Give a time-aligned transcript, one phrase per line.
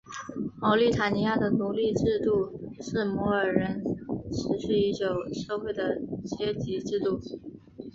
[0.59, 3.83] 茅利塔尼亚的奴隶制度是摩尔人
[4.31, 7.21] 持续已久社会的阶级制度。